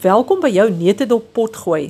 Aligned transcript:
Welkom 0.00 0.42
by 0.44 0.50
jou 0.52 0.66
neutedop 0.68 1.30
pot 1.32 1.54
gooi. 1.56 1.86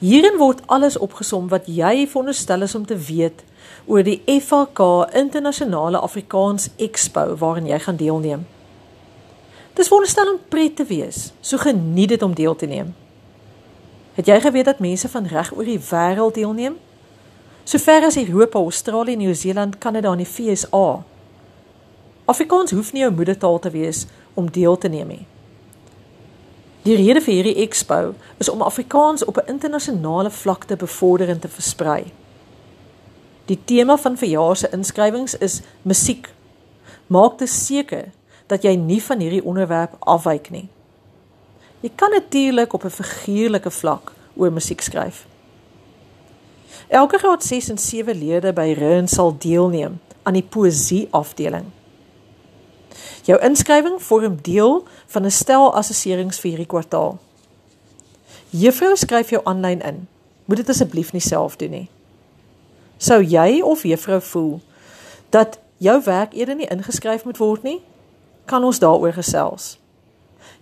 Hierin 0.00 0.38
word 0.40 0.62
alles 0.72 0.94
opgesom 0.96 1.50
wat 1.52 1.66
jy 1.68 2.06
veronderstel 2.08 2.64
is 2.64 2.72
om 2.74 2.86
te 2.88 2.96
weet 2.96 3.42
oor 3.84 4.00
die 4.06 4.22
FAK 4.40 4.80
Internasionale 5.12 6.00
Afrikaans 6.00 6.70
Expo 6.80 7.34
waarin 7.36 7.68
jy 7.68 7.78
gaan 7.84 8.00
deelneem. 8.00 8.46
Dis 9.76 9.92
veronderstel 9.92 10.30
om 10.32 10.38
pret 10.48 10.76
te 10.80 10.86
wees, 10.88 11.34
so 11.44 11.60
geniet 11.60 12.14
dit 12.14 12.24
om 12.24 12.32
deel 12.34 12.56
te 12.56 12.66
neem. 12.66 12.94
Het 14.16 14.32
jy 14.32 14.40
geweet 14.40 14.70
dat 14.70 14.80
mense 14.80 15.08
van 15.12 15.28
reg 15.28 15.52
oor 15.52 15.68
die 15.68 15.80
wêreld 15.90 16.40
deelneem? 16.40 16.78
Sover 17.64 18.08
as 18.08 18.16
Europa, 18.16 18.58
Australië, 18.58 19.18
Nieu-Seeland, 19.20 19.76
Kanada 19.78 20.16
en 20.16 20.24
die 20.24 20.28
VSA. 20.28 21.04
Afrikaans 22.24 22.72
hoef 22.72 22.94
nie 22.96 23.04
jou 23.04 23.12
moedertaal 23.12 23.60
te 23.60 23.70
wees 23.76 24.06
om 24.34 24.48
deel 24.48 24.80
te 24.80 24.88
neem 24.88 25.12
nie. 25.12 25.26
Die 26.82 26.96
rede 26.98 27.20
vir 27.22 27.34
hierdie 27.34 27.62
expo 27.62 28.14
is 28.42 28.48
om 28.50 28.62
Afrikaans 28.62 29.24
op 29.24 29.36
'n 29.38 29.50
internasionale 29.54 30.30
vlak 30.30 30.64
te 30.64 30.76
bevorder 30.76 31.28
en 31.28 31.38
te 31.38 31.48
versprei. 31.48 32.12
Die 33.44 33.58
tema 33.64 33.96
van 33.96 34.18
verjaar 34.18 34.56
se 34.56 34.68
inskrywings 34.70 35.38
is 35.38 35.60
musiek. 35.82 36.28
Maak 37.06 37.38
dit 37.38 37.48
seker 37.48 38.10
dat 38.46 38.62
jy 38.62 38.74
nie 38.74 39.02
van 39.02 39.20
hierdie 39.20 39.44
onderwerp 39.44 39.96
afwyk 39.98 40.50
nie. 40.50 40.68
Jy 41.80 41.90
kan 41.94 42.10
natuurlik 42.10 42.72
op 42.72 42.84
'n 42.84 42.90
figuurlike 42.90 43.70
vlak 43.70 44.12
oor 44.36 44.52
musiek 44.52 44.80
skryf. 44.80 45.26
Elke 46.88 47.18
graad 47.18 47.44
6 47.44 47.68
en 47.68 47.78
7 47.78 48.18
leerders 48.18 48.54
by 48.54 48.74
Reun 48.78 49.08
sal 49.08 49.36
deelneem 49.38 50.00
aan 50.22 50.32
die 50.32 50.48
poësie 50.48 51.08
afdeling. 51.10 51.64
Jou 53.22 53.38
inskrywing 53.38 54.02
vorm 54.02 54.38
deel 54.42 54.86
van 55.06 55.24
'n 55.24 55.30
stel 55.30 55.74
assesserings 55.74 56.40
vir 56.40 56.50
hierdie 56.50 56.66
kwartaal. 56.66 57.18
Juffrou 58.50 58.96
skryf 58.96 59.30
jou 59.30 59.40
aanlyn 59.44 59.80
in. 59.80 60.08
Moet 60.44 60.56
dit 60.56 60.68
asseblief 60.68 61.12
nie 61.12 61.20
self 61.20 61.56
doen 61.56 61.70
nie. 61.70 61.88
Sou 62.96 63.22
jy 63.22 63.60
of 63.60 63.82
juffrou 63.82 64.20
voel 64.20 64.60
dat 65.30 65.58
jou 65.76 66.02
werk 66.04 66.34
eerder 66.34 66.54
nie 66.54 66.66
ingeskryf 66.66 67.24
moet 67.24 67.36
word 67.36 67.62
nie? 67.62 67.82
Kan 68.44 68.64
ons 68.64 68.78
daaroor 68.78 69.12
gesels? 69.12 69.78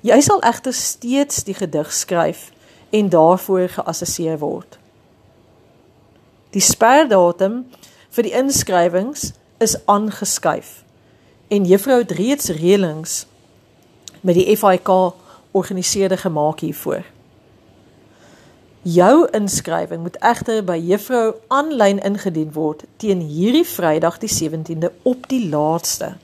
Jy 0.01 0.21
sal 0.21 0.41
egter 0.41 0.73
steeds 0.73 1.45
die 1.45 1.55
gedig 1.55 1.93
skryf 1.93 2.51
en 2.91 3.09
daarvoor 3.09 3.69
geassesseer 3.69 4.39
word. 4.39 4.79
Die 6.51 6.61
sperdatum 6.61 7.67
vir 8.11 8.23
die 8.23 8.33
inskrywings 8.33 9.33
is 9.59 9.77
aangeskuif 9.87 10.85
en 11.51 11.65
juffrou 11.67 11.99
het 11.99 12.11
reeds 12.15 12.49
reëlings 12.55 13.27
met 14.21 14.37
die 14.39 14.57
FIK 14.57 14.91
organiseerde 15.51 16.17
gemaak 16.17 16.61
hiervoor. 16.61 17.03
Jou 18.83 19.27
inskrywing 19.35 20.03
moet 20.03 20.19
egter 20.25 20.63
by 20.65 20.79
juffrou 20.79 21.35
aanlyn 21.49 21.99
ingedien 22.07 22.53
word 22.55 22.85
teen 23.03 23.21
hierdie 23.21 23.67
Vrydag 23.67 24.21
die 24.23 24.31
17de 24.31 24.93
op 25.03 25.27
die 25.29 25.43
laaste. 25.51 26.15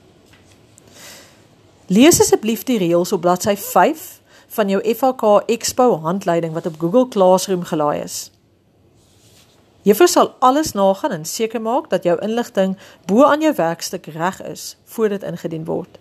Lees 1.91 2.21
asseblief 2.23 2.63
die 2.63 2.79
reëls 2.79 3.11
op 3.11 3.21
bladsy 3.27 3.57
5 3.59 4.07
van 4.55 4.71
jou 4.71 4.79
FHK 4.95 5.43
Expo 5.51 5.99
handleiding 6.07 6.55
wat 6.55 6.71
op 6.71 6.79
Google 6.79 7.07
Classroom 7.11 7.67
gelaai 7.67 7.99
is. 8.01 8.31
Juffrou 9.87 10.07
sal 10.11 10.33
alles 10.43 10.73
nagaan 10.75 11.13
en 11.15 11.25
seker 11.25 11.61
maak 11.63 11.85
dat 11.89 12.03
jou 12.03 12.17
inligting 12.19 12.73
bo 13.07 13.23
aan 13.23 13.41
jou 13.41 13.53
werkstuk 13.55 14.09
reg 14.11 14.41
is 14.43 14.75
voor 14.83 15.09
dit 15.09 15.23
ingedien 15.23 15.63
word. 15.65 15.99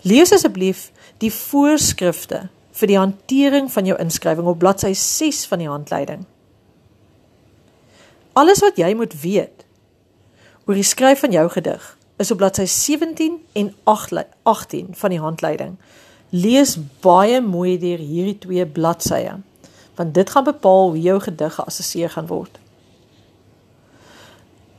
Lees 0.00 0.32
asseblief 0.32 0.88
die 1.20 1.32
voorskrifte 1.32 2.46
vir 2.76 2.88
die 2.88 2.96
hantering 2.96 3.68
van 3.72 3.84
jou 3.88 3.98
inskrywing 4.00 4.48
op 4.48 4.62
bladsy 4.64 4.94
6 4.96 5.44
van 5.50 5.60
die 5.60 5.68
handleiding. 5.68 6.24
Alles 8.32 8.64
wat 8.64 8.80
jy 8.80 8.94
moet 8.96 9.20
weet 9.20 9.68
oor 10.64 10.80
die 10.80 10.88
skryf 10.88 11.20
van 11.20 11.36
jou 11.36 11.46
gedig 11.52 11.92
is 12.16 12.32
op 12.32 12.40
bladsy 12.40 12.64
17 12.64 13.40
en 13.52 13.74
18 13.84 14.94
van 14.96 15.12
die 15.12 15.20
handleiding. 15.20 15.76
Lees 16.32 16.78
baie 17.04 17.40
mooi 17.44 17.76
deur 17.78 18.00
hierdie 18.00 18.38
twee 18.40 18.66
bladsye 18.66 19.42
want 19.96 20.14
dit 20.14 20.30
gaan 20.30 20.44
bepaal 20.44 20.94
hoe 20.94 21.00
jou 21.00 21.20
gedig 21.20 21.54
geassesseer 21.60 22.10
gaan 22.12 22.28
word. 22.28 22.56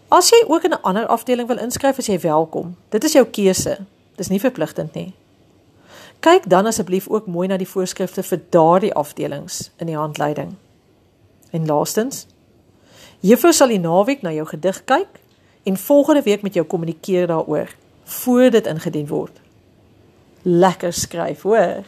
As 0.07 0.29
jy 0.29 0.44
ook 0.47 0.63
in 0.63 0.72
'n 0.72 0.81
ander 0.81 1.06
afdeling 1.06 1.47
wil 1.47 1.57
inskryf, 1.57 1.97
is 1.97 2.06
jy 2.06 2.19
welkom. 2.19 2.75
Dit 2.90 3.03
is 3.03 3.12
jou 3.13 3.25
keuse. 3.25 3.78
Dis 4.16 4.28
nie 4.28 4.40
verpligtend 4.40 4.94
nie. 4.94 5.13
Kyk 6.19 6.50
dan 6.50 6.66
asseblief 6.66 7.07
ook 7.07 7.28
mooi 7.28 7.47
na 7.47 7.57
die 7.57 7.68
voorskrifte 7.68 8.23
vir 8.23 8.41
daardie 8.50 8.94
afdelings 8.94 9.72
in 9.78 9.85
die 9.85 9.97
handleiding. 9.97 10.56
En 11.51 11.66
laastens, 11.66 12.25
juffrou 13.19 13.53
sal 13.53 13.67
die 13.67 13.79
naweek 13.79 14.22
na 14.22 14.31
jou 14.31 14.46
gedig 14.47 14.84
kyk 14.85 15.19
en 15.63 15.78
volgende 15.78 16.22
week 16.22 16.41
met 16.41 16.53
jou 16.53 16.66
kommunikeer 16.66 17.28
daaroor 17.28 17.67
voor 18.03 18.50
dit 18.50 18.67
ingedien 18.67 19.07
word. 19.07 19.40
Lekker 20.41 20.94
skryf, 20.94 21.41
hoor. 21.41 21.84